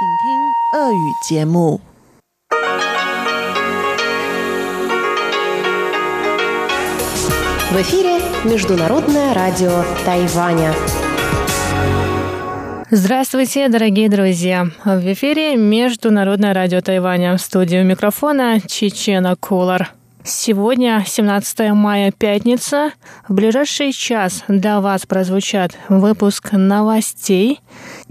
[0.00, 0.04] В
[7.82, 10.72] эфире Международное радио Тайваня.
[12.90, 14.70] Здравствуйте, дорогие друзья!
[14.86, 17.36] В эфире Международное радио Тайваня.
[17.36, 19.92] В студию микрофона Чечена Кулар.
[20.22, 22.92] Сегодня 17 мая, пятница.
[23.26, 27.60] В ближайший час для вас прозвучат выпуск новостей,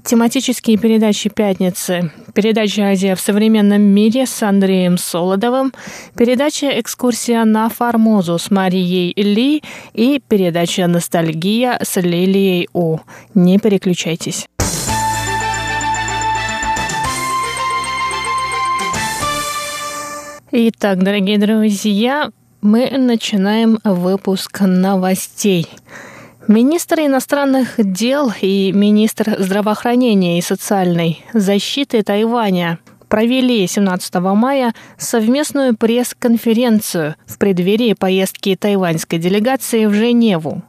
[0.03, 5.73] тематические передачи пятницы, передача «Азия в современном мире» с Андреем Солодовым,
[6.15, 9.63] передача «Экскурсия на Формозу» с Марией Ли
[9.93, 12.97] и передача «Ностальгия» с Лилией У.
[13.33, 14.47] Не переключайтесь.
[20.51, 25.67] Итак, дорогие друзья, мы начинаем выпуск новостей.
[26.47, 37.15] Министр иностранных дел и министр здравоохранения и социальной защиты Тайваня провели 17 мая совместную пресс-конференцию
[37.25, 40.63] в преддверии поездки тайваньской делегации в Женеву.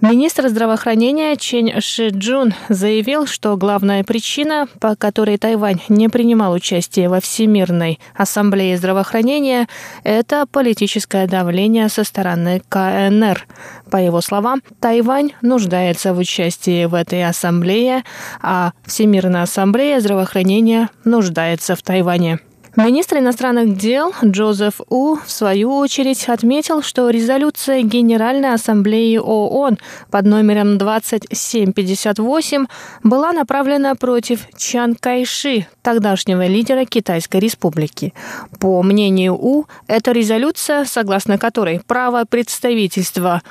[0.00, 7.20] Министр здравоохранения Чен Шиджун заявил, что главная причина, по которой Тайвань не принимал участие во
[7.20, 9.68] Всемирной ассамблее здравоохранения,
[10.02, 13.46] это политическое давление со стороны КНР.
[13.90, 18.02] По его словам, Тайвань нуждается в участии в этой ассамблее,
[18.40, 22.38] а Всемирная ассамблея здравоохранения нуждается в Тайване.
[22.84, 29.78] Министр иностранных дел Джозеф У, в свою очередь, отметил, что резолюция Генеральной Ассамблеи ООН
[30.10, 32.66] под номером 2758
[33.02, 38.14] была направлена против Чан Кайши, тогдашнего лидера Китайской Республики.
[38.60, 43.42] По мнению У, эта резолюция, согласно которой право представительства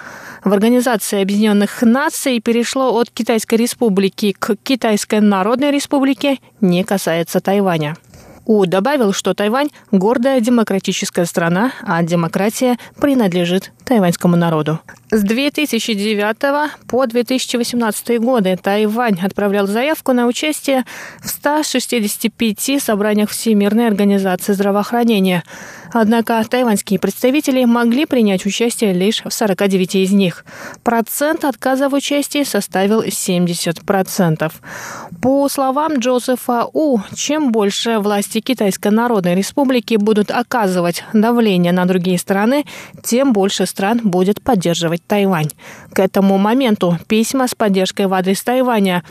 [0.43, 7.95] в Организации Объединенных Наций перешло от Китайской Республики к Китайской Народной Республике, не касается Тайваня.
[8.49, 14.79] У добавил, что Тайвань– гордая демократическая страна, а демократия принадлежит тайваньскому народу.
[15.11, 20.85] С 2009 по 2018 годы Тайвань отправлял заявку на участие
[21.23, 25.43] в 165 собраниях Всемирной организации здравоохранения.
[25.91, 30.45] Однако тайваньские представители могли принять участие лишь в 49 из них.
[30.83, 34.51] Процент отказа в участии составил 70%.
[35.21, 42.19] По словам Джозефа У, чем больше власти Китайской Народной Республики будут оказывать давление на другие
[42.19, 42.65] страны,
[43.03, 45.49] тем больше стран будет поддерживать Тайвань.
[45.93, 49.03] К этому моменту письма с поддержкой в адрес Тайваня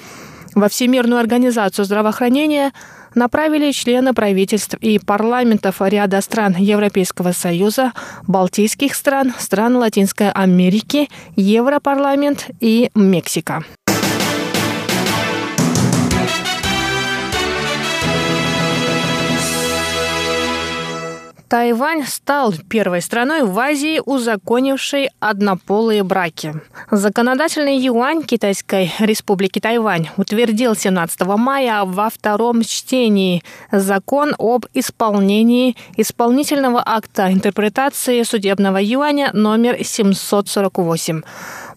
[0.54, 2.72] во Всемирную организацию здравоохранения
[3.14, 7.92] направили члены правительств и парламентов ряда стран Европейского Союза,
[8.26, 13.64] Балтийских стран, стран Латинской Америки, Европарламент и Мексика.
[21.48, 26.54] Тайвань стал первой страной в Азии, узаконившей однополые браки.
[26.90, 33.42] Законодательный юань Китайской республики Тайвань утвердил 17 мая во втором чтении
[33.72, 41.22] закон об исполнении исполнительного акта интерпретации судебного юаня номер 748.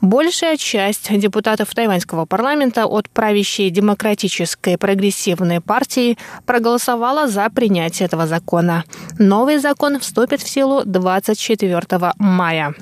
[0.02, 6.18] Большая часть депутатов тайваньского парламента от правящей демократической прогрессивной партии
[6.48, 8.84] проголосовала за принятие этого закона.
[9.20, 12.74] Новый закон вступит в силу 24 мая.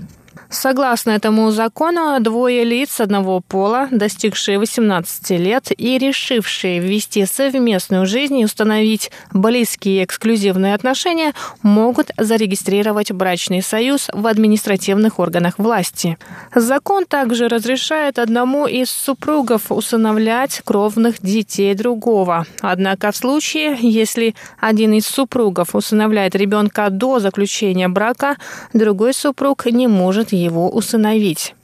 [0.52, 8.40] Согласно этому закону, двое лиц одного пола, достигшие 18 лет и решившие ввести совместную жизнь
[8.40, 16.18] и установить близкие эксклюзивные отношения, могут зарегистрировать брачный союз в административных органах власти.
[16.56, 22.48] Закон также разрешает одному из супругов усыновлять кровных детей другого.
[22.62, 28.38] Однако в случае, если один из супругов усыновляет ребенка до заключения брака,
[28.74, 31.56] другой супруг не может его усыновить.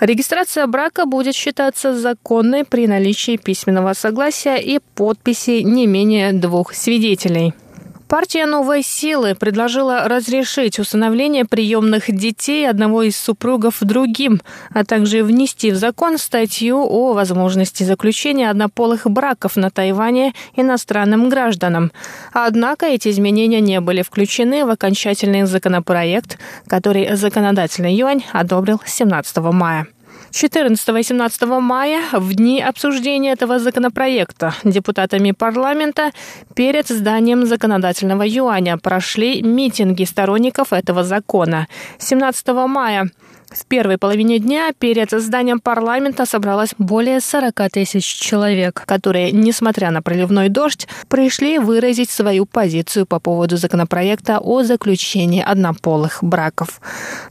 [0.00, 7.52] Регистрация брака будет считаться законной при наличии письменного согласия и подписи не менее двух свидетелей.
[8.10, 14.40] Партия «Новой силы» предложила разрешить усыновление приемных детей одного из супругов другим,
[14.74, 21.92] а также внести в закон статью о возможности заключения однополых браков на Тайване иностранным гражданам.
[22.32, 26.36] Однако эти изменения не были включены в окончательный законопроект,
[26.66, 29.86] который законодательный юань одобрил 17 мая.
[30.32, 36.12] 14 и 17 мая, в дни обсуждения этого законопроекта, депутатами парламента
[36.54, 41.66] перед зданием законодательного юаня прошли митинги сторонников этого закона.
[41.98, 43.10] 17 мая
[43.50, 50.02] В первой половине дня перед зданием парламента собралось более 40 тысяч человек, которые, несмотря на
[50.02, 56.80] проливной дождь, пришли выразить свою позицию по поводу законопроекта о заключении однополых браков.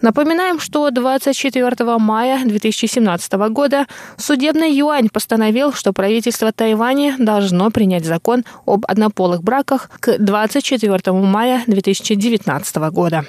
[0.01, 3.86] Напоминаем, что 24 мая 2017 года
[4.18, 11.63] судебный юань постановил, что правительство Тайваня должно принять закон об однополых браках к 24 мая
[11.66, 13.24] 2019 года.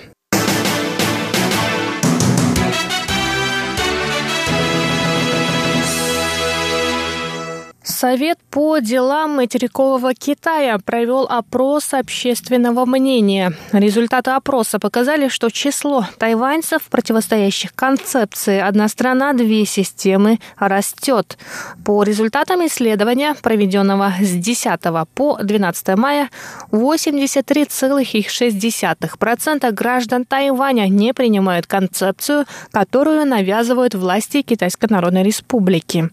[8.01, 13.53] Совет по делам материкового Китая провел опрос общественного мнения.
[13.73, 21.37] Результаты опроса показали, что число тайваньцев, противостоящих концепции «одна страна, две системы» растет.
[21.85, 24.81] По результатам исследования, проведенного с 10
[25.15, 26.31] по 12 мая,
[26.73, 36.09] 83,6% граждан Тайваня не принимают концепцию, которую навязывают власти Китайской Народной Республики.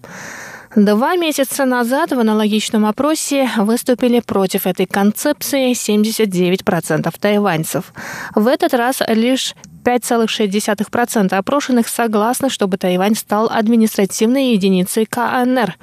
[0.76, 7.94] Два месяца назад в аналогичном опросе выступили против этой концепции 79% тайваньцев.
[8.36, 15.78] В этот раз лишь 5,6% опрошенных согласны, чтобы Тайвань стал административной единицей КНР.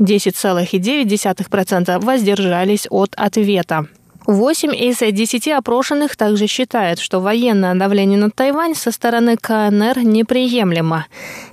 [0.00, 3.86] 10,9% воздержались от ответа.
[4.26, 11.04] 8 из 10 опрошенных также считают, что военное давление на Тайвань со стороны КНР неприемлемо.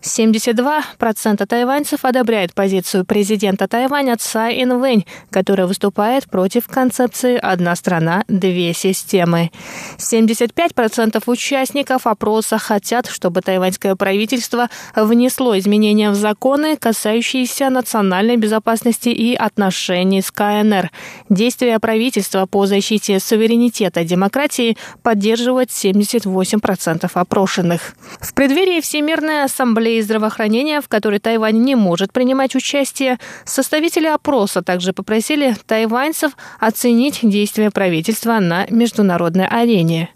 [0.02, 8.74] 72% тайваньцев одобряют позицию президента Тайваня Цай Инвэнь, который выступает против концепции «одна страна, две
[8.74, 9.52] системы».
[9.98, 19.36] 75% участников опроса хотят, чтобы тайваньское правительство внесло изменения в законы, касающиеся национальной безопасности и
[19.36, 20.90] отношений с КНР.
[21.28, 27.94] Действия правительства по защите суверенитета демократии поддерживают 78% опрошенных.
[28.20, 34.94] В преддверии Всемирной ассамблеи здравоохранения, в которой Тайвань не может принимать участие, составители опроса также
[34.94, 40.10] попросили тайваньцев оценить действия правительства на международной арене.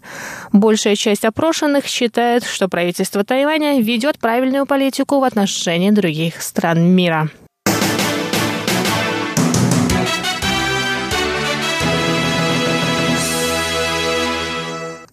[0.52, 7.30] Большая часть опрошенных считает, что правительство Тайваня ведет правильную политику в отношении других стран мира.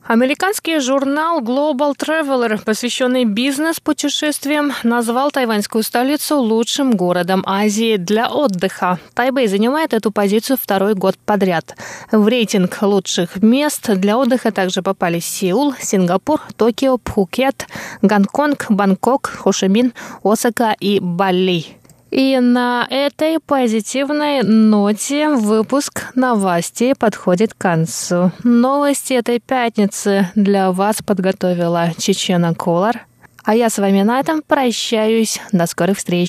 [0.06, 9.00] Американский журнал Global Traveler, посвященный бизнес-путешествиям, назвал тайваньскую столицу лучшим городом Азии для отдыха.
[9.14, 11.78] Тайбэй занимает эту позицию второй год подряд.
[12.12, 17.68] В рейтинг лучших мест для отдыха также попали Сеул, Сингапур, Токио, Пхукет,
[18.02, 21.78] Гонконг, Бангкок, Хошимин, Осака и Бали.
[22.14, 28.32] И на этой позитивной ноте выпуск новостей подходит к концу.
[28.44, 33.00] Новости этой пятницы для вас подготовила Чечена Колор.
[33.44, 35.42] А я с вами на этом прощаюсь.
[35.52, 36.22] До скорых встреч.